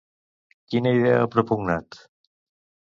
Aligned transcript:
Quina 0.71 0.95
idea 0.99 1.21
ha 1.27 1.29
propugnat? 1.37 2.03